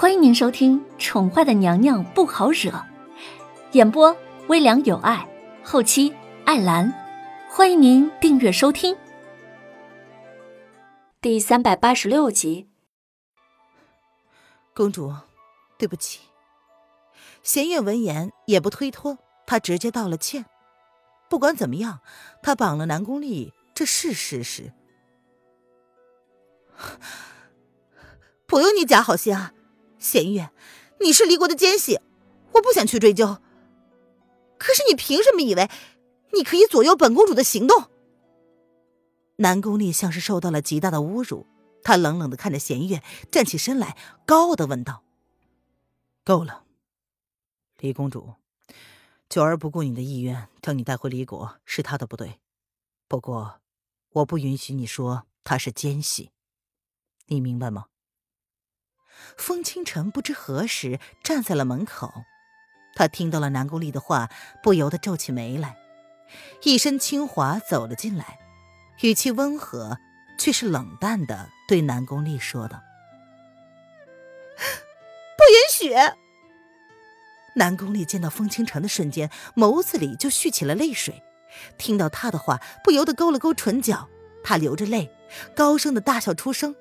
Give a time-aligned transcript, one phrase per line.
[0.00, 2.70] 欢迎您收听《宠坏的娘娘不好惹》，
[3.72, 5.28] 演播微凉有爱，
[5.64, 6.14] 后期
[6.44, 6.94] 艾兰。
[7.50, 8.96] 欢迎您订阅收听。
[11.20, 12.68] 第三百八十六集，
[14.72, 15.12] 公主，
[15.76, 16.20] 对不起。
[17.42, 19.18] 弦月闻言也不推脱，
[19.48, 20.44] 她直接道了歉。
[21.28, 21.98] 不管怎么样，
[22.40, 24.72] 她绑了南宫丽，这是事实。
[28.46, 29.52] 不用你假好心啊，
[29.98, 30.50] 弦月，
[31.00, 32.00] 你是离国的奸细，
[32.52, 33.38] 我不想去追究。
[34.58, 35.68] 可是你凭什么以为
[36.32, 37.90] 你可以左右本公主的行动？
[39.36, 41.46] 南宫烈像是受到了极大的侮辱，
[41.82, 45.04] 他冷冷的看着弦月，站起身来，高傲的问道
[46.24, 46.64] ：“够了，
[47.78, 48.34] 李公主，
[49.28, 52.40] 九儿不顾你的意愿将你带回离国，是她的不对。
[53.06, 53.60] 不过，
[54.10, 56.30] 我不允许你说她是奸细，
[57.26, 57.86] 你明白吗？”
[59.36, 62.24] 风清晨不知何时站在了门口，
[62.94, 64.28] 他听到了南宫丽的话，
[64.62, 65.76] 不由得皱起眉来，
[66.62, 68.38] 一身轻华走了进来，
[69.02, 69.98] 语气温和，
[70.38, 72.82] 却是冷淡的对南宫丽说道
[75.36, 75.94] ：“不允许！”
[77.54, 81.22] 南宫丽见到风清晨的瞬间，眸子里就蓄起了泪水，
[81.76, 84.08] 听到他的话，不由得勾了勾唇角，
[84.44, 85.10] 他流着泪，
[85.56, 86.74] 高声的大笑出声：“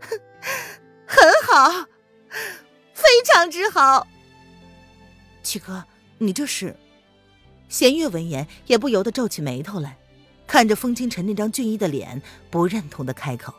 [0.00, 0.18] 哼！”
[1.14, 1.86] 很好，
[2.92, 4.06] 非常之好。
[5.42, 5.84] 七哥，
[6.18, 6.76] 你这是？
[7.68, 9.96] 弦月闻言也不由得皱起眉头来，
[10.46, 13.54] 看着风清晨那张俊逸的脸，不认同的开口：“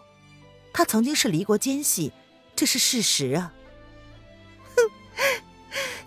[0.74, 2.12] 他曾经是离国奸细，
[2.56, 3.54] 这是事实啊。”
[4.76, 4.92] 哼，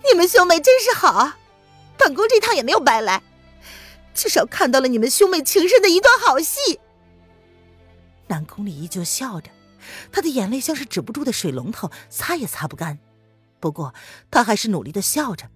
[0.09, 1.33] 你们兄妹真是好，
[1.97, 3.21] 本宫这趟也没有白来，
[4.13, 6.79] 至少看到了你们兄妹情深的一段好戏。
[8.27, 9.49] 南宫里依旧笑着。
[10.11, 12.99] 他的眼泪像是止不住的水龙头，擦也擦不干。
[13.59, 13.93] 不过
[14.31, 15.49] 他还是努力的笑着。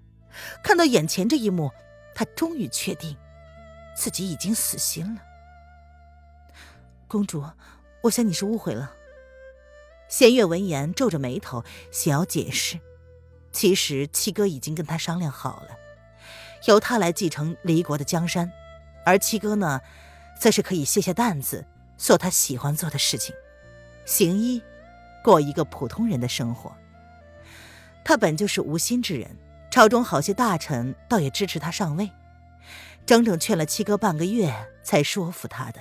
[0.64, 1.72] 看到眼前这一幕，
[2.16, 3.16] 他终于确定
[3.96, 5.22] 自己已经死心了。
[7.08, 7.46] 公主，
[8.02, 8.92] 我想你是误会了。
[10.10, 12.80] 弦月闻言皱着眉头，想要解释。
[13.52, 15.70] 其实七哥已经跟他商量好了，
[16.66, 18.52] 由他来继承离国的江山，
[19.06, 19.80] 而七哥呢，
[20.40, 23.36] 则是可以卸下担子，做他喜欢做的事情。
[24.06, 24.62] 行医，
[25.24, 26.76] 过一个普通人的生活。
[28.04, 29.38] 他本就是无心之人，
[29.72, 32.12] 朝中好些大臣倒也支持他上位，
[33.06, 34.54] 整整劝了七哥半个月
[34.84, 35.80] 才说服他的。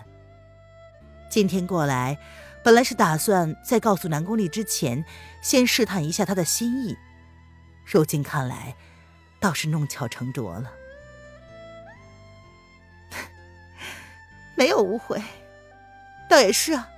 [1.28, 2.16] 今天过来，
[2.62, 5.04] 本来是打算在告诉南宫丽之前，
[5.43, 6.97] 先试探一下他的心意，
[7.84, 8.77] 如今看来，
[9.41, 10.71] 倒是弄巧成拙了。
[14.54, 15.21] 没有误会，
[16.31, 16.89] 倒也是啊。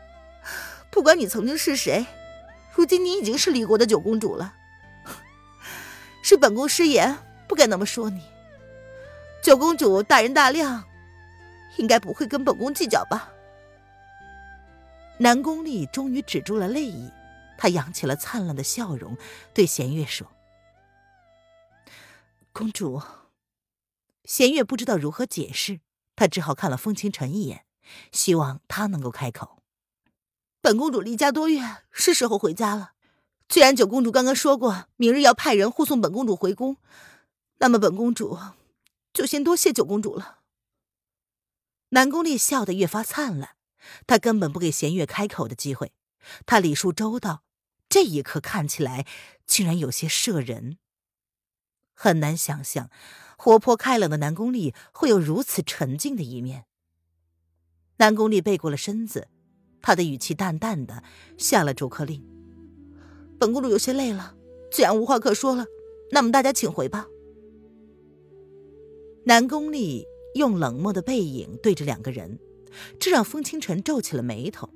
[0.94, 2.06] 不管你曾经是谁，
[2.72, 4.54] 如今你已经是李国的九公主了。
[6.22, 7.18] 是本宫失言，
[7.48, 8.22] 不该那么说你。
[9.42, 10.84] 九公主大人大量，
[11.78, 13.28] 应该不会跟本宫计较吧？
[15.18, 17.10] 南宫丽终于止住了泪意，
[17.58, 19.18] 她扬起了灿烂的笑容，
[19.52, 20.30] 对弦月说
[22.54, 23.02] ：“公主。”
[24.22, 25.80] 弦月不知道如何解释，
[26.14, 27.64] 她只好看了风清晨一眼，
[28.12, 29.63] 希望他能够开口。
[30.64, 31.60] 本公主离家多月，
[31.90, 32.92] 是时候回家了。
[33.48, 36.78] 既然九公主刚刚说过明日要派人护送本公主回宫，
[37.58, 38.38] 那么本公主
[39.12, 40.38] 就先多谢九公主了。
[41.90, 43.56] 南宫烈笑得越发灿烂，
[44.06, 45.92] 他根本不给弦月开口的机会。
[46.46, 47.42] 他礼数周到，
[47.90, 49.06] 这一刻看起来
[49.46, 50.78] 竟然有些摄人。
[51.92, 52.88] 很难想象，
[53.36, 56.64] 活泼开朗的南宫烈会有如此沉静的一面。
[57.98, 59.28] 南宫烈背过了身子。
[59.84, 61.02] 他的语气淡淡的
[61.36, 62.24] 下了逐客令。
[63.38, 64.34] 本公主有些累了，
[64.72, 65.66] 既然无话可说了，
[66.10, 67.06] 那么大家请回吧。
[69.26, 70.06] 南宫丽
[70.36, 72.38] 用冷漠的背影对着两个人，
[72.98, 74.70] 这让风清晨皱起了眉头。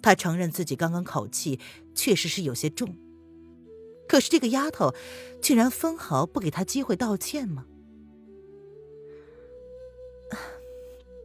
[0.00, 1.60] 他承认自己刚刚口气
[1.94, 2.96] 确实是有些重，
[4.08, 4.94] 可是这个丫头
[5.42, 7.66] 竟然分毫不给他机会道歉吗？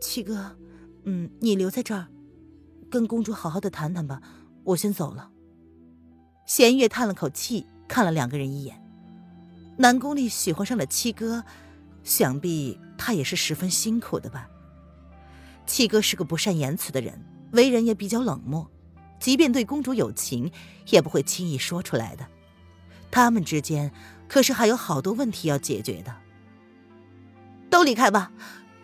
[0.01, 0.57] 七哥，
[1.03, 2.07] 嗯，你留在这儿。
[2.89, 4.21] 跟公主好好的谈谈吧，
[4.63, 5.29] 我先走了。
[6.45, 8.81] 弦月叹了口气，看了两个人一眼。
[9.77, 11.43] 南宫丽喜欢上了七哥，
[12.03, 14.49] 想必他也是十分辛苦的吧。
[15.65, 18.71] 七哥是个不善言辞的人，为人也比较冷漠，
[19.19, 20.51] 即便对公主有情，
[20.87, 22.25] 也不会轻易说出来的。
[23.11, 23.91] 他们之间
[24.27, 26.15] 可是还有好多问题要解决的。
[27.69, 28.31] 都离开吧，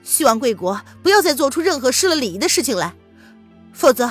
[0.04, 2.94] 希望贵国不要再做出任何失了礼仪的事情来。
[3.74, 4.10] 否则，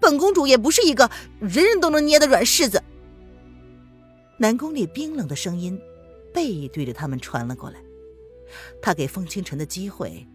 [0.00, 1.10] 本公主也不是一个
[1.40, 2.82] 人人都能捏的软柿子。
[4.38, 5.80] 南宫里冰冷的声音
[6.32, 7.82] 背对着他们传了过来。
[8.82, 10.26] 他给风清晨的机会，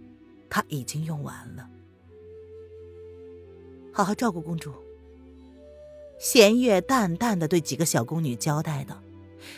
[0.50, 1.68] 他已经用完了。
[3.92, 4.74] 好好照顾公主。
[6.18, 9.02] 弦月淡淡的对几个小宫女交代道，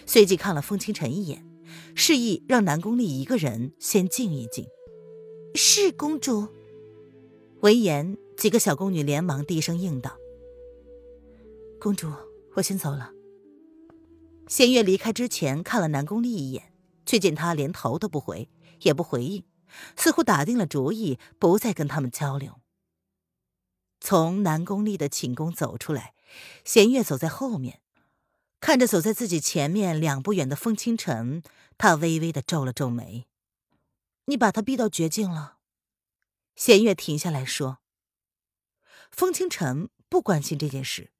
[0.06, 1.46] 随即看了风清晨一眼，
[1.94, 4.66] 示意让南宫丽一个人先静一静。
[5.54, 6.48] 是公主。
[7.62, 10.16] 闻言，几个小宫女连忙低声应道
[11.82, 12.12] ：“公主，
[12.56, 13.12] 我先走了。”
[14.48, 16.72] 弦月离开之前看了南宫丽一眼，
[17.06, 18.48] 却见他连头都不回，
[18.82, 19.44] 也不回应，
[19.96, 22.62] 似乎打定了主意不再跟他们交流。
[24.00, 26.14] 从南宫丽的寝宫走出来，
[26.64, 27.82] 弦月走在后面，
[28.62, 31.42] 看着走在自己前面两步远的风清晨，
[31.78, 33.26] 他微微的皱了皱眉
[34.26, 35.58] ：“你把他逼到绝境了。”
[36.56, 37.80] 弦月停下来说
[39.12, 41.12] ：“风清晨不关心这件事。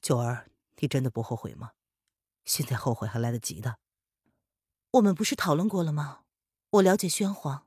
[0.00, 1.72] 九儿，你真的不后悔吗？
[2.44, 3.78] 现在后悔还来得及的。
[4.92, 6.22] 我们不是讨论过了吗？
[6.70, 7.66] 我了解宣皇，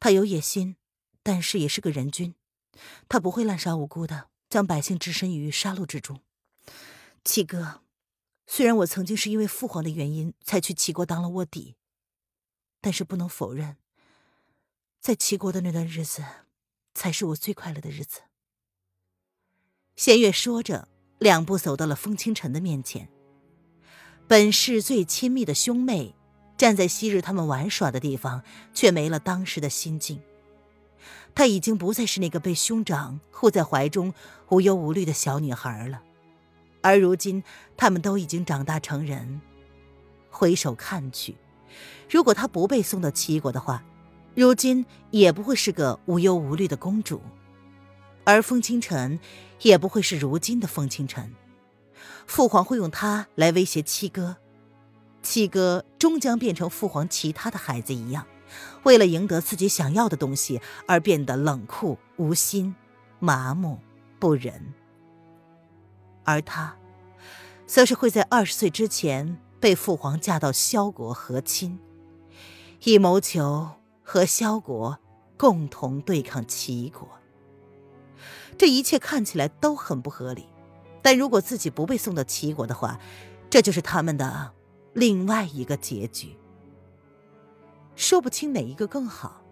[0.00, 0.76] 他有野心，
[1.22, 2.34] 但是也是个人君。”
[3.08, 6.22] 他不会滥杀无辜的，将百姓置身于杀戮之中。
[7.24, 7.82] 七哥，
[8.46, 11.74] 虽然我曾经是因为父皇的原因才去齐国当了卧底，
[12.80, 13.78] 但是不能否认，
[15.00, 16.24] 在齐国的那段日子，
[16.94, 18.22] 才是我最快乐的日子。
[19.98, 20.86] 弦月说着，
[21.18, 23.08] 两步走到了风清晨的面前。
[24.28, 26.14] 本是最亲密的兄妹，
[26.56, 30.20] 站在昔日他们玩耍的地方，却没了当时的心境。
[31.34, 34.14] 她已经不再是那个被兄长护在怀中
[34.50, 36.00] 无忧无虑的小女孩了，
[36.80, 37.42] 而如今
[37.76, 39.40] 他们都已经长大成人。
[40.30, 41.34] 回首看去，
[42.08, 43.82] 如果她不被送到齐国的话，
[44.36, 47.20] 如今也不会是个无忧无虑的公主，
[48.28, 49.18] 而风清晨
[49.62, 51.34] 也不会是如今的风清晨。
[52.26, 54.36] 父皇会用他来威胁七哥，
[55.22, 58.26] 七哥终将变成父皇其他的孩子一样。
[58.82, 62.76] 为了赢得自己想要的东西而变得冷酷无心、
[63.18, 63.78] 麻木
[64.18, 64.74] 不仁，
[66.22, 66.76] 而他，
[67.66, 71.78] 则是会在二十岁之前被父皇嫁到萧国和亲，
[72.84, 73.70] 以谋求
[74.02, 74.98] 和萧国
[75.38, 77.17] 共同对抗齐国。
[78.58, 80.46] 这一切看起来都很不合理，
[81.00, 82.98] 但如果自己不被送到齐国的话，
[83.48, 84.52] 这就是他们的
[84.92, 86.36] 另外一个结局。
[87.94, 89.42] 说不清哪一个更好，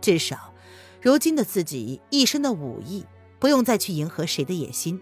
[0.00, 0.52] 至少，
[1.00, 3.06] 如今的自己一身的武艺，
[3.38, 5.00] 不用再去迎合谁的野心。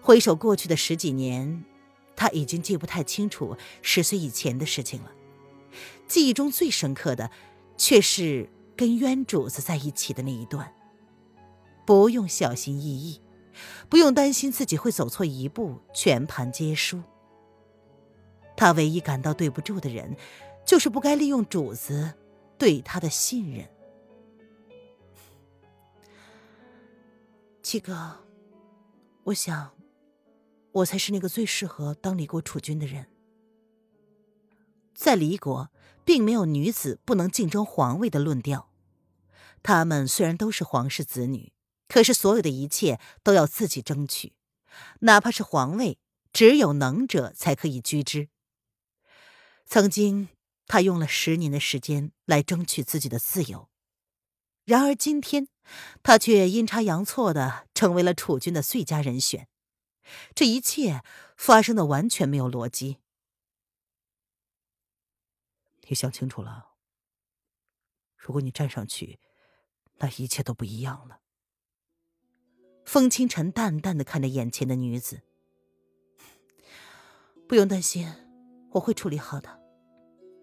[0.00, 1.64] 回首过去的十几年，
[2.14, 5.10] 他已经记不太清楚十岁以前的事情了。
[6.06, 7.30] 记忆中最深刻的，
[7.76, 10.72] 却是跟冤主子在一起的那一段。
[11.84, 13.20] 不用小心翼翼，
[13.88, 17.02] 不用担心自己会走错一步，全盘皆输。
[18.56, 20.16] 他唯一感到对不住的人。
[20.64, 22.14] 就是不该利用主子
[22.56, 23.68] 对他的信任，
[27.64, 28.20] 七哥，
[29.24, 29.72] 我想，
[30.70, 33.06] 我才是那个最适合当离国储君的人。
[34.94, 35.68] 在离国，
[36.04, 38.70] 并没有女子不能竞争皇位的论调。
[39.64, 41.52] 他们虽然都是皇室子女，
[41.92, 44.32] 可是所有的一切都要自己争取，
[45.00, 45.98] 哪怕是皇位，
[46.32, 48.30] 只有能者才可以居之。
[49.66, 50.30] 曾经。
[50.68, 53.68] 他用了十年的时间来争取自己的自由，
[54.64, 55.48] 然而今天，
[56.02, 59.48] 他却阴差阳错的成为了储君的最佳人选。
[60.34, 61.02] 这一切
[61.36, 62.98] 发生的完全没有逻辑。
[65.88, 66.70] 你想清楚了？
[68.16, 69.18] 如果你站上去，
[69.98, 71.20] 那一切都不一样了。
[72.92, 75.22] 风清晨淡淡的看着眼前的女子，
[77.48, 78.06] 不用担心，
[78.72, 79.58] 我会处理好的。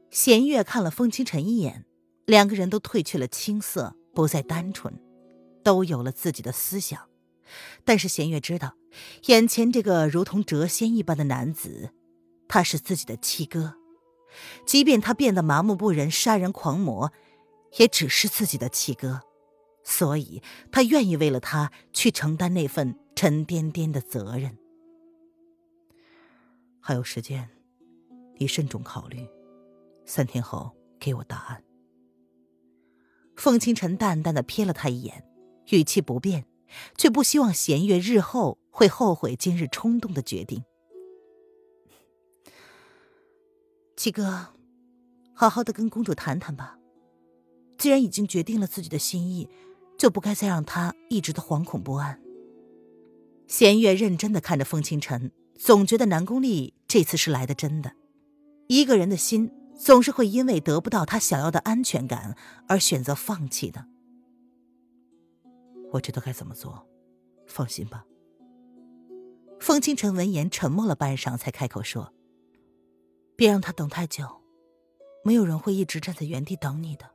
[0.10, 1.86] 弦月看了风清晨一眼，
[2.26, 5.00] 两个人都褪去了青涩，不再单纯，
[5.64, 7.08] 都有了自己的思想。
[7.86, 8.74] 但是弦月知道，
[9.28, 11.92] 眼前这个如同谪仙一般的男子，
[12.48, 13.76] 他是自己的七哥。
[14.66, 17.14] 即便他变得麻木不仁、杀人狂魔，
[17.78, 19.22] 也只是自己的七哥。
[19.90, 24.56] 所以，他愿意为了他去承担那份沉甸甸的责任。
[26.80, 27.50] 还有时间，
[28.38, 29.28] 你慎重考虑。
[30.06, 31.64] 三天后给我答案。
[33.36, 35.28] 风清晨淡淡的瞥了他一眼，
[35.72, 36.46] 语气不变，
[36.96, 40.64] 却不希望弦月日后会后悔今日冲动的决定。
[43.98, 44.54] 七哥，
[45.34, 46.78] 好好的跟公主谈谈吧。
[47.80, 49.50] 既然已经决定了自己的心意，
[50.00, 52.20] 就不该再让他一直的惶恐不安。
[53.48, 57.92] 弦月认真的看着风清晨，总觉得南宫丽这次是来的真的。
[58.68, 62.38] 一个人的心总是会因为得不到他想要的安全感
[62.68, 63.86] 而选择放弃的。
[65.92, 66.88] 我知道该怎么做，
[67.46, 68.06] 放心吧。
[69.60, 72.14] 风清晨闻言沉默了半晌，才开口说
[73.36, 74.26] ：“别让他等太久，
[75.26, 77.10] 没有人会一直站在原地等你的。”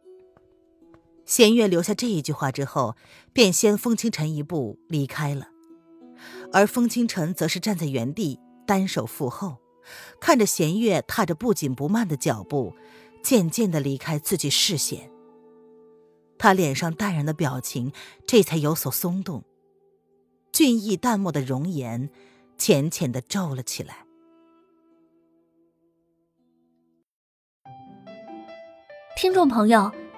[1.26, 2.96] 弦月留下这一句话之后，
[3.32, 5.48] 便先风清晨一步离开了，
[6.52, 9.56] 而风清晨则是站在原地，单手负后，
[10.20, 12.74] 看着弦月踏着不紧不慢的脚步，
[13.22, 15.10] 渐渐的离开自己视线。
[16.36, 17.92] 他脸上淡然的表情
[18.26, 19.44] 这才有所松动，
[20.52, 22.10] 俊逸淡漠的容颜
[22.58, 24.04] 浅浅的皱了起来。
[29.16, 30.03] 听众朋友。